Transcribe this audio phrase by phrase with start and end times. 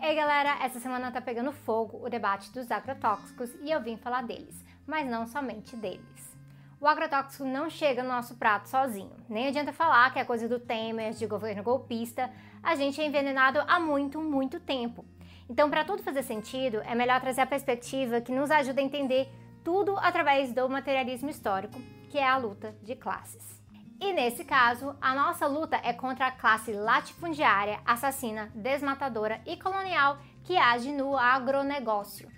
[0.00, 4.22] Ei galera, essa semana tá pegando fogo o debate dos agrotóxicos e eu vim falar
[4.22, 6.36] deles, mas não somente deles.
[6.78, 9.16] O agrotóxico não chega no nosso prato sozinho.
[9.28, 12.30] Nem adianta falar que é coisa do Temer, de governo golpista.
[12.62, 15.04] A gente é envenenado há muito, muito tempo.
[15.48, 19.28] Então, para tudo fazer sentido, é melhor trazer a perspectiva que nos ajuda a entender
[19.64, 23.55] tudo através do materialismo histórico, que é a luta de classes.
[23.98, 30.18] E nesse caso, a nossa luta é contra a classe latifundiária, assassina, desmatadora e colonial
[30.44, 32.28] que age no agronegócio.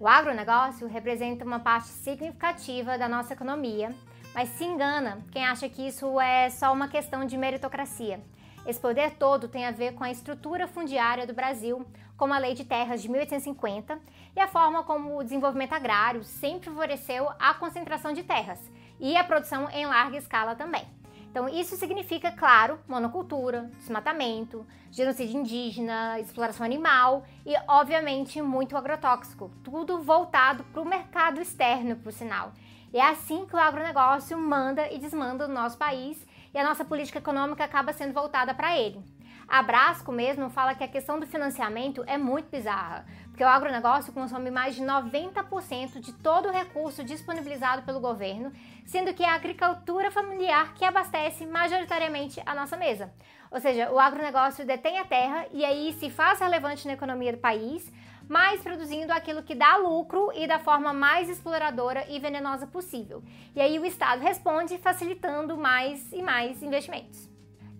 [0.00, 3.94] O agronegócio representa uma parte significativa da nossa economia,
[4.34, 8.22] mas se engana quem acha que isso é só uma questão de meritocracia.
[8.66, 12.52] Esse poder todo tem a ver com a estrutura fundiária do Brasil, como a Lei
[12.52, 13.96] de Terras de 1850
[14.34, 18.60] e a forma como o desenvolvimento agrário sempre favoreceu a concentração de terras
[18.98, 20.84] e a produção em larga escala também.
[21.30, 29.50] Então, isso significa, claro, monocultura, desmatamento, genocídio indígena, exploração animal e, obviamente, muito agrotóxico.
[29.62, 32.52] Tudo voltado para o mercado externo, por sinal.
[32.92, 36.25] E é assim que o agronegócio manda e desmanda no nosso país
[36.56, 39.04] e a nossa política econômica acaba sendo voltada para ele.
[39.46, 44.10] A Brasco mesmo fala que a questão do financiamento é muito bizarra, porque o agronegócio
[44.10, 48.50] consome mais de 90% de todo o recurso disponibilizado pelo governo,
[48.86, 53.12] sendo que é a agricultura familiar que abastece majoritariamente a nossa mesa.
[53.50, 57.38] Ou seja, o agronegócio detém a terra e aí se faz relevante na economia do
[57.38, 57.92] país,
[58.28, 63.22] mas produzindo aquilo que dá lucro e da forma mais exploradora e venenosa possível.
[63.54, 67.28] E aí o Estado responde facilitando mais e mais investimentos.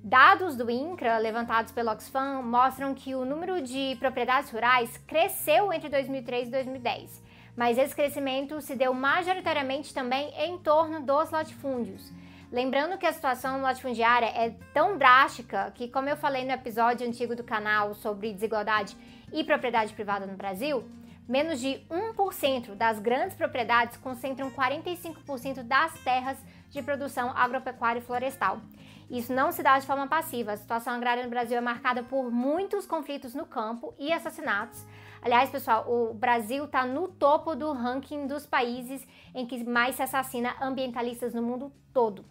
[0.02, 5.89] Dados do INCRA levantados pelo Oxfam mostram que o número de propriedades rurais cresceu entre
[5.89, 7.22] 2003 e 2010,
[7.56, 12.12] mas esse crescimento se deu majoritariamente também em torno dos latifúndios.
[12.52, 17.34] Lembrando que a situação latifundiária é tão drástica que, como eu falei no episódio antigo
[17.34, 18.97] do canal sobre desigualdade
[19.37, 20.83] e propriedade privada no Brasil,
[21.29, 26.39] menos de 1% das grandes propriedades concentram 45% das terras
[26.70, 28.63] de produção agropecuária e florestal.
[29.11, 30.52] Isso não se dá de forma passiva.
[30.52, 34.83] A situação agrária no Brasil é marcada por muitos conflitos no campo e assassinatos.
[35.20, 40.03] Aliás, pessoal, o Brasil está no topo do ranking dos países em que mais se
[40.03, 42.24] assassina ambientalistas no mundo todo.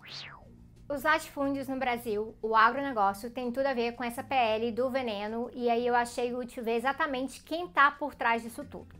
[0.87, 5.49] Os latifúndios no Brasil, o agronegócio, tem tudo a ver com essa PL do veneno
[5.51, 8.95] e aí eu achei útil ver exatamente quem está por trás disso tudo.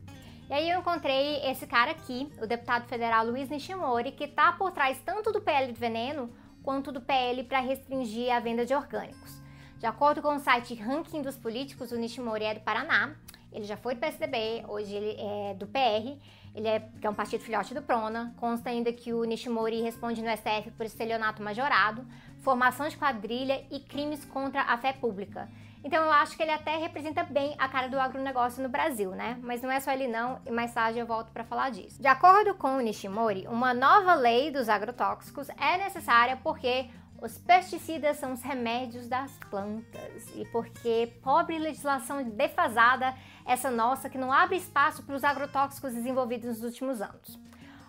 [0.50, 4.72] E aí eu encontrei esse cara aqui, o deputado federal Luiz Nishimori, que está por
[4.72, 9.40] trás tanto do PL do veneno quanto do PL para restringir a venda de orgânicos.
[9.78, 13.14] De acordo com o site Ranking dos Políticos, o Nishimori é do Paraná,
[13.54, 16.20] ele já foi do PSDB, hoje ele é do PR,
[16.56, 18.34] ele é, que é um partido filhote do Prona.
[18.38, 22.08] Consta ainda que o Nishimori responde no STF por estelionato majorado,
[22.42, 25.50] formação de quadrilha e crimes contra a fé pública.
[25.84, 29.38] Então eu acho que ele até representa bem a cara do agronegócio no Brasil, né?
[29.44, 32.02] Mas não é só ele não, e mais tarde eu volto para falar disso.
[32.02, 36.90] De acordo com o Nishimori, uma nova lei dos agrotóxicos é necessária porque
[37.22, 43.14] os pesticidas são os remédios das plantas e porque pobre legislação defasada
[43.46, 47.40] essa nossa que não abre espaço para os agrotóxicos desenvolvidos nos últimos anos.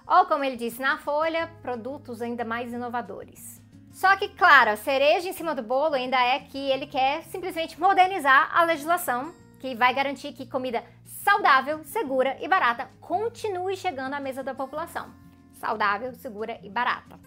[0.06, 3.61] Ou como ele disse na folha, produtos ainda mais inovadores.
[3.91, 7.81] Só que, claro, a cereja em cima do bolo ainda é que ele quer simplesmente
[7.81, 14.21] modernizar a legislação que vai garantir que comida saudável, segura e barata continue chegando à
[14.21, 15.11] mesa da população.
[15.55, 17.19] Saudável, segura e barata.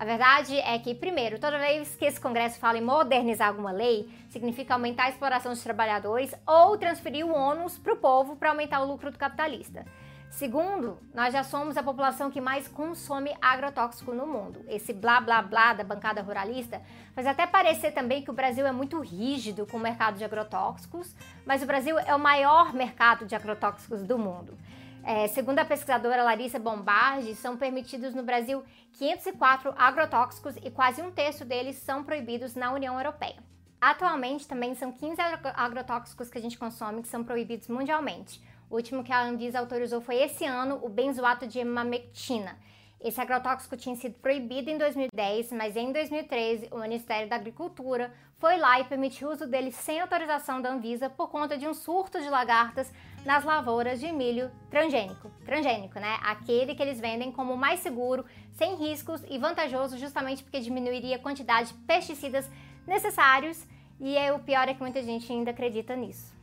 [0.00, 4.08] A verdade é que, primeiro, toda vez que esse Congresso fala em modernizar alguma lei,
[4.30, 8.80] significa aumentar a exploração dos trabalhadores ou transferir o ônus para o povo para aumentar
[8.80, 9.84] o lucro do capitalista.
[10.30, 14.64] Segundo, nós já somos a população que mais consome agrotóxico no mundo.
[14.68, 16.80] Esse blá blá blá da bancada ruralista
[17.14, 21.14] faz até parecer também que o Brasil é muito rígido com o mercado de agrotóxicos,
[21.44, 24.56] mas o Brasil é o maior mercado de agrotóxicos do mundo.
[25.02, 28.62] É, segundo a pesquisadora Larissa Bombardi, são permitidos no Brasil
[28.92, 33.36] 504 agrotóxicos e quase um terço deles são proibidos na União Europeia.
[33.80, 35.16] Atualmente, também são 15
[35.54, 38.42] agrotóxicos que a gente consome que são proibidos mundialmente.
[38.68, 42.58] O último que a Anvisa autorizou foi esse ano, o benzoato de mamectina.
[43.00, 48.58] Esse agrotóxico tinha sido proibido em 2010, mas em 2013 o Ministério da Agricultura foi
[48.58, 52.20] lá e permitiu o uso dele sem autorização da Anvisa por conta de um surto
[52.20, 52.92] de lagartas
[53.24, 55.30] nas lavouras de milho transgênico.
[55.44, 56.18] Transgênico, né?
[56.22, 61.18] Aquele que eles vendem como mais seguro, sem riscos e vantajoso justamente porque diminuiria a
[61.18, 62.50] quantidade de pesticidas
[62.86, 63.66] necessários
[64.00, 66.34] e é, o pior é que muita gente ainda acredita nisso.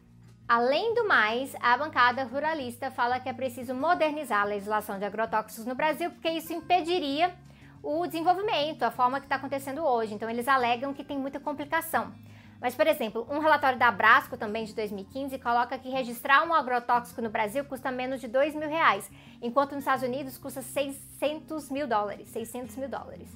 [0.48, 5.66] Além do mais, a bancada ruralista fala que é preciso modernizar a legislação de agrotóxicos
[5.66, 7.36] no Brasil porque isso impediria
[7.84, 10.14] o desenvolvimento, a forma que está acontecendo hoje.
[10.14, 12.14] Então, eles alegam que tem muita complicação.
[12.60, 17.22] Mas, por exemplo, um relatório da Brasco, também de 2015, coloca que registrar um agrotóxico
[17.22, 19.10] no Brasil custa menos de 2 mil reais,
[19.42, 22.30] enquanto nos Estados Unidos custa 600 mil dólares.
[22.30, 23.30] 600 mil dólares.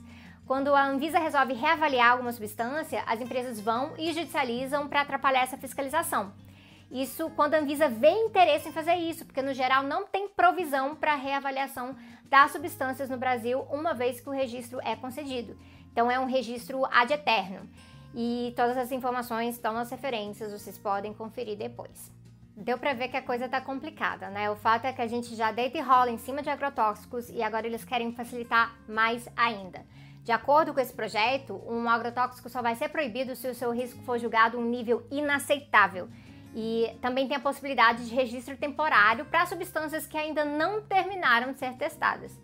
[0.48, 5.58] Quando a Anvisa resolve reavaliar alguma substância, as empresas vão e judicializam para atrapalhar essa
[5.58, 6.34] fiscalização.
[6.92, 10.94] Isso quando a Anvisa vê interesse em fazer isso, porque no geral não tem provisão
[10.94, 11.96] para reavaliação
[12.26, 15.58] das substâncias no Brasil, uma vez que o registro é concedido.
[15.92, 17.70] Então é um registro ad eterno.
[18.14, 22.12] E todas as informações estão nas referências, vocês podem conferir depois.
[22.56, 24.52] Deu para ver que a coisa tá complicada, né?
[24.52, 27.42] O fato é que a gente já deita e rola em cima de agrotóxicos e
[27.42, 29.86] agora eles querem facilitar mais ainda.
[30.24, 34.04] De acordo com esse projeto, um agrotóxico só vai ser proibido se o seu risco
[34.04, 36.10] for julgado um nível inaceitável.
[36.54, 41.60] E também tem a possibilidade de registro temporário para substâncias que ainda não terminaram de
[41.60, 42.38] ser testadas.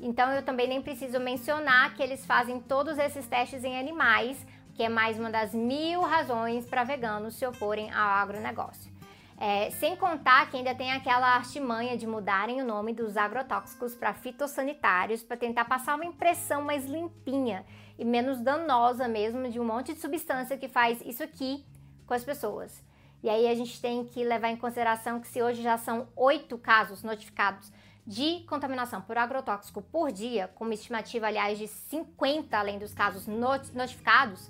[0.00, 4.46] Então eu também nem preciso mencionar que eles fazem todos esses testes em animais,
[4.78, 8.92] que é mais uma das mil razões para veganos se oporem ao agronegócio.
[9.36, 14.14] É, sem contar que ainda tem aquela artimanha de mudarem o nome dos agrotóxicos para
[14.14, 17.66] fitossanitários para tentar passar uma impressão mais limpinha
[17.98, 21.66] e menos danosa mesmo de um monte de substância que faz isso aqui
[22.06, 22.80] com as pessoas.
[23.20, 26.56] E aí a gente tem que levar em consideração que se hoje já são oito
[26.56, 27.72] casos notificados
[28.06, 33.26] de contaminação por agrotóxico por dia, com uma estimativa, aliás, de 50 além dos casos
[33.26, 34.48] notificados,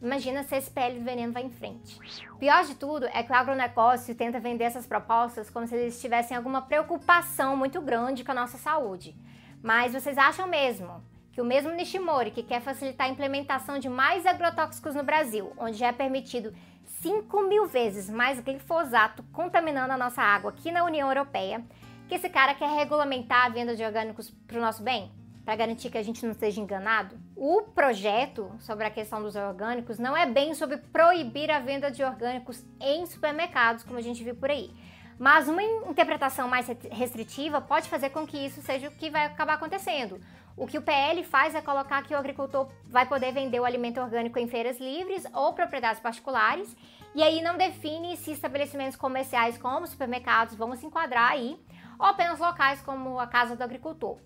[0.00, 1.98] Imagina se esse PL do veneno vai em frente.
[2.38, 6.36] Pior de tudo é que o agronegócio tenta vender essas propostas como se eles tivessem
[6.36, 9.16] alguma preocupação muito grande com a nossa saúde.
[9.62, 11.02] Mas vocês acham mesmo
[11.32, 15.76] que o mesmo Nishimori, que quer facilitar a implementação de mais agrotóxicos no Brasil, onde
[15.76, 16.52] já é permitido
[17.00, 21.64] 5 mil vezes mais glifosato contaminando a nossa água aqui na União Europeia,
[22.08, 25.12] que esse cara quer regulamentar a venda de orgânicos para o nosso bem?
[25.48, 27.18] Para garantir que a gente não seja enganado?
[27.34, 32.04] O projeto sobre a questão dos orgânicos não é bem sobre proibir a venda de
[32.04, 34.70] orgânicos em supermercados, como a gente viu por aí.
[35.18, 39.54] Mas uma interpretação mais restritiva pode fazer com que isso seja o que vai acabar
[39.54, 40.20] acontecendo.
[40.54, 44.02] O que o PL faz é colocar que o agricultor vai poder vender o alimento
[44.02, 46.76] orgânico em feiras livres ou propriedades particulares,
[47.14, 51.58] e aí não define se estabelecimentos comerciais como supermercados vão se enquadrar aí,
[51.98, 54.18] ou apenas locais como a casa do agricultor.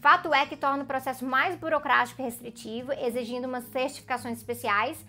[0.00, 5.04] Fato é que torna o processo mais burocrático e restritivo, exigindo umas certificações especiais,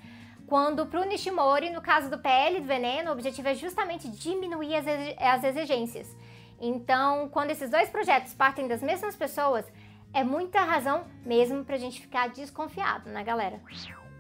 [0.48, 4.76] quando para o Nishimori, no caso do PL do veneno, o objetivo é justamente diminuir
[4.76, 4.86] as,
[5.20, 6.16] as exigências.
[6.60, 9.66] Então, quando esses dois projetos partem das mesmas pessoas,
[10.14, 13.60] é muita razão mesmo para a gente ficar desconfiado, né, galera?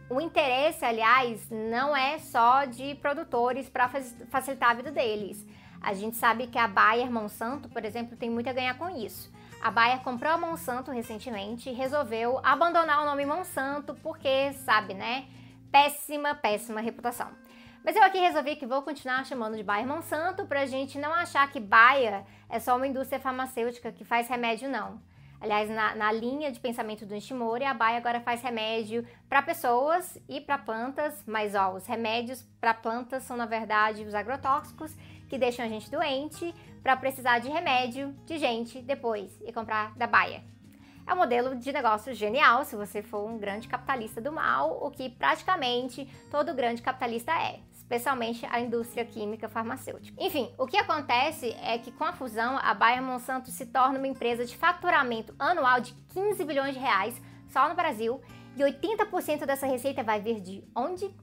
[0.10, 3.90] O interesse, aliás, não é só de produtores para
[4.30, 5.46] facilitar a vida deles.
[5.82, 9.32] A gente sabe que a Bayer Monsanto, por exemplo, tem muito a ganhar com isso.
[9.62, 15.26] A Bayer comprou a Monsanto recentemente e resolveu abandonar o nome Monsanto porque, sabe, né?
[15.72, 17.30] Péssima, péssima reputação.
[17.84, 21.50] Mas eu aqui resolvi que vou continuar chamando de Bayer Monsanto pra gente não achar
[21.52, 25.02] que Bayer é só uma indústria farmacêutica que faz remédio, não.
[25.40, 30.18] Aliás, na, na linha de pensamento do Nishimori, a Bayer agora faz remédio para pessoas
[30.28, 34.96] e para plantas, mas ó, os remédios para plantas são na verdade os agrotóxicos
[35.30, 36.54] que deixam a gente doente
[36.88, 40.42] para precisar de remédio de gente depois e comprar da Bayer.
[41.06, 44.90] É um modelo de negócio genial se você for um grande capitalista do mal, o
[44.90, 50.16] que praticamente todo grande capitalista é, especialmente a indústria química farmacêutica.
[50.24, 54.08] Enfim, o que acontece é que com a fusão, a Bayer Monsanto se torna uma
[54.08, 58.22] empresa de faturamento anual de 15 bilhões de reais só no Brasil,
[58.56, 61.14] e 80% dessa receita vai vir de onde?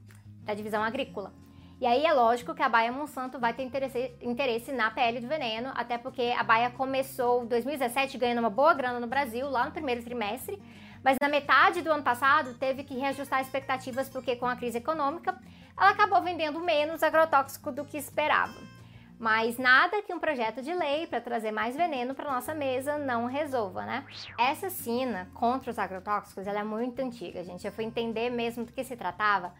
[0.43, 1.33] Da divisão agrícola.
[1.79, 5.27] E aí é lógico que a Baia Monsanto vai ter interesse, interesse na pele do
[5.27, 9.71] veneno, até porque a Baia começou 2017 ganhando uma boa grana no Brasil, lá no
[9.71, 10.61] primeiro trimestre,
[11.03, 15.37] mas na metade do ano passado teve que reajustar expectativas porque com a crise econômica
[15.77, 18.55] ela acabou vendendo menos agrotóxico do que esperava.
[19.19, 23.25] Mas nada que um projeto de lei para trazer mais veneno para nossa mesa não
[23.25, 24.05] resolva, né?
[24.37, 27.65] Essa sina contra os agrotóxicos ela é muito antiga, gente.
[27.65, 29.53] Eu fui entender mesmo do que se tratava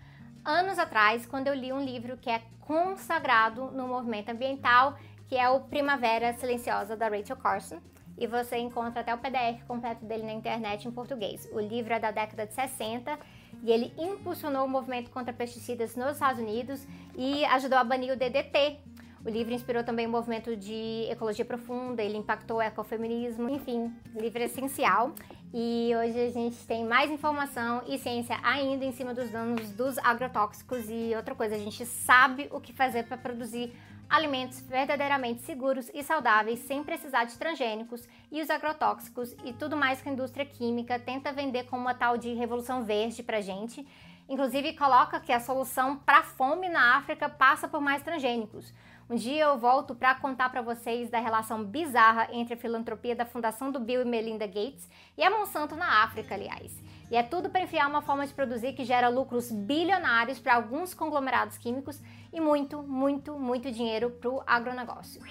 [0.46, 4.98] anos atrás, quando eu li um livro que é consagrado no movimento ambiental,
[5.28, 7.80] que é o Primavera Silenciosa da Rachel Carson.
[8.18, 11.50] E você encontra até o PDF completo dele na internet em português.
[11.52, 13.20] O livro é da década de 60
[13.62, 16.88] e ele impulsionou o movimento contra pesticidas nos Estados Unidos
[17.18, 18.78] e ajudou a banir o DDT.
[19.26, 24.42] O livro inspirou também o movimento de ecologia profunda, ele impactou o ecofeminismo, enfim, livro
[24.44, 25.14] essencial.
[25.58, 29.98] E hoje a gente tem mais informação e ciência ainda em cima dos danos dos
[30.00, 33.74] agrotóxicos e outra coisa, a gente sabe o que fazer para produzir
[34.10, 40.02] alimentos verdadeiramente seguros e saudáveis sem precisar de transgênicos e os agrotóxicos e tudo mais
[40.02, 43.88] que a indústria química tenta vender como uma tal de revolução verde pra gente.
[44.28, 48.74] Inclusive coloca que a solução para fome na África passa por mais transgênicos.
[49.08, 53.24] Um dia eu volto para contar para vocês da relação bizarra entre a filantropia da
[53.24, 56.76] Fundação do Bill e Melinda Gates e a Monsanto na África, aliás.
[57.12, 60.96] E é tudo para enfiar uma forma de produzir que gera lucros bilionários para alguns
[60.96, 62.02] conglomerados químicos
[62.34, 65.22] e muito, muito, muito dinheiro para o agronegócio.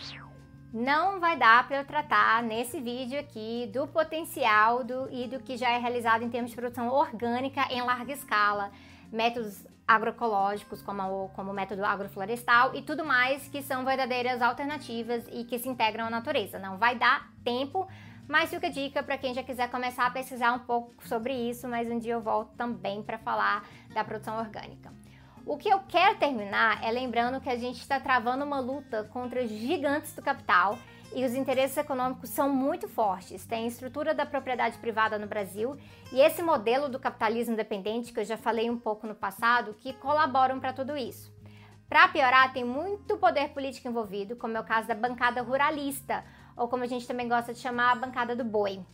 [0.72, 5.56] Não vai dar para eu tratar nesse vídeo aqui do potencial do, e do que
[5.56, 8.70] já é realizado em termos de produção orgânica em larga escala,
[9.14, 15.44] métodos agroecológicos, como, como o método agroflorestal e tudo mais que são verdadeiras alternativas e
[15.44, 16.58] que se integram à natureza.
[16.58, 17.86] Não vai dar tempo,
[18.26, 21.68] mas fica a dica para quem já quiser começar a pesquisar um pouco sobre isso,
[21.68, 24.92] mas um dia eu volto também para falar da produção orgânica.
[25.46, 29.42] O que eu quero terminar é lembrando que a gente está travando uma luta contra
[29.42, 30.78] os gigantes do capital
[31.14, 33.46] e os interesses econômicos são muito fortes.
[33.46, 35.76] Tem a estrutura da propriedade privada no Brasil
[36.12, 39.92] e esse modelo do capitalismo dependente, que eu já falei um pouco no passado, que
[39.92, 41.32] colaboram para tudo isso.
[41.88, 46.24] Para piorar, tem muito poder político envolvido, como é o caso da bancada ruralista,
[46.56, 48.84] ou como a gente também gosta de chamar, a bancada do boi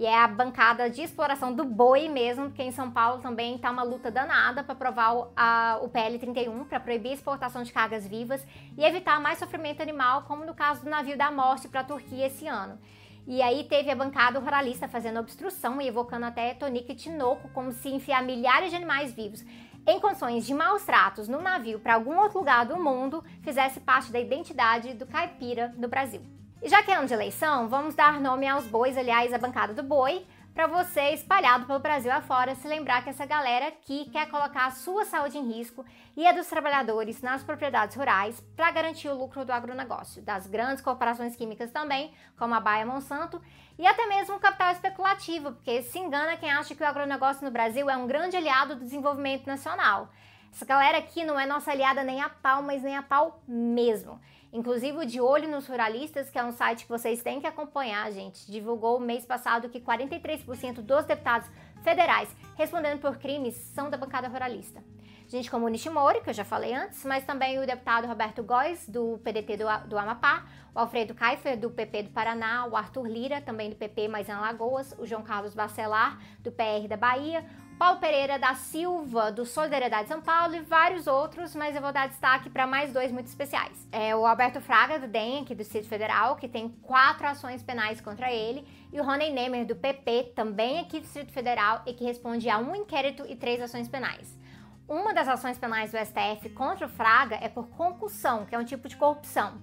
[0.00, 3.70] e é a bancada de exploração do boi mesmo, porque em São Paulo também está
[3.70, 7.70] uma luta danada para aprovar o, a, o PL 31 para proibir a exportação de
[7.70, 8.42] cargas vivas
[8.78, 12.28] e evitar mais sofrimento animal, como no caso do navio da morte para a Turquia
[12.28, 12.78] esse ano.
[13.26, 17.70] E aí teve a bancada ruralista fazendo obstrução e evocando até Tonico e Tinoco como
[17.70, 19.44] se enfiar milhares de animais vivos
[19.86, 24.10] em condições de maus tratos no navio para algum outro lugar do mundo fizesse parte
[24.10, 26.39] da identidade do caipira do Brasil.
[26.62, 29.72] E já que é ano de eleição, vamos dar nome aos bois, aliás, a bancada
[29.72, 34.28] do boi, para você espalhado pelo Brasil afora se lembrar que essa galera aqui quer
[34.28, 39.08] colocar a sua saúde em risco e a dos trabalhadores nas propriedades rurais para garantir
[39.08, 43.40] o lucro do agronegócio, das grandes corporações químicas também, como a Baia Monsanto,
[43.78, 47.50] e até mesmo o capital especulativo, porque se engana quem acha que o agronegócio no
[47.50, 50.10] Brasil é um grande aliado do desenvolvimento nacional.
[50.52, 54.20] Essa galera aqui não é nossa aliada nem a pau, mas nem a pau mesmo.
[54.52, 58.10] Inclusive o De Olho nos Ruralistas, que é um site que vocês têm que acompanhar,
[58.10, 61.48] gente, divulgou mês passado que 43% dos deputados
[61.84, 64.82] federais respondendo por crimes são da bancada ruralista.
[65.28, 68.88] Gente como o Nishimori, que eu já falei antes, mas também o deputado Roberto Góes,
[68.88, 73.40] do PDT do, do Amapá, o Alfredo Kaifer, do PP do Paraná, o Arthur Lira,
[73.40, 77.48] também do PP, mas em Alagoas, o João Carlos Bacelar, do PR da Bahia,
[77.80, 82.08] Paulo Pereira da Silva, do Solidariedade São Paulo e vários outros, mas eu vou dar
[82.08, 83.88] destaque para mais dois muito especiais.
[83.90, 87.98] É o Alberto Fraga, do DEM, aqui do Distrito Federal, que tem quatro ações penais
[87.98, 92.04] contra ele, e o Rony Nemer, do PP, também aqui do Distrito Federal, e que
[92.04, 94.38] responde a um inquérito e três ações penais.
[94.86, 98.64] Uma das ações penais do STF contra o Fraga é por concussão, que é um
[98.64, 99.54] tipo de corrupção.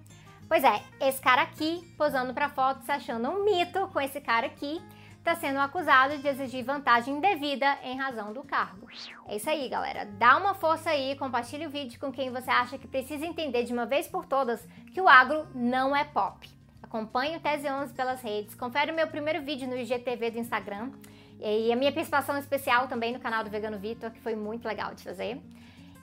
[0.48, 4.48] Pois é, esse cara aqui, posando para foto, se achando um mito com esse cara
[4.48, 4.82] aqui,
[5.28, 8.88] está sendo acusado de exigir vantagem indevida em razão do cargo.
[9.28, 10.06] É isso aí, galera.
[10.06, 13.74] Dá uma força aí, compartilhe o vídeo com quem você acha que precisa entender de
[13.74, 16.50] uma vez por todas que o agro não é pop.
[16.82, 20.92] Acompanhe o Tese 11 pelas redes, confere o meu primeiro vídeo no IGTV do Instagram
[21.42, 24.96] e a minha participação especial também no canal do Vegano Vitor, que foi muito legal
[24.96, 25.42] de fazer.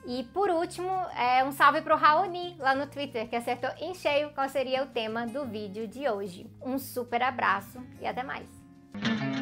[0.05, 4.29] E por último, é um salve pro Raoni lá no Twitter, que acertou em cheio
[4.35, 6.45] qual seria o tema do vídeo de hoje.
[6.61, 8.54] Um super abraço e até mais!
[9.03, 9.34] Thank you.